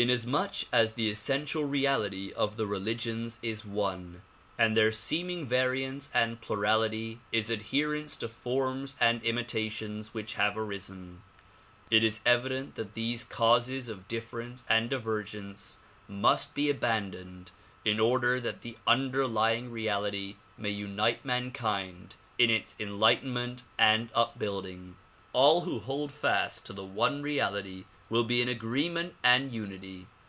[0.00, 4.22] Inasmuch as the essential reality of the religions is one
[4.56, 10.56] and their seeming variance and plurality is adherence to forms and imita tions which have
[10.56, 11.22] arisen,
[11.90, 17.50] it is evident that these causes of difference and divergence must be abandoned
[17.84, 24.94] in order that the underlying reality may unite mankind in its enlightenment and upbuilding.
[25.32, 30.06] All who hold fast to the one reality will be in agreement and unity.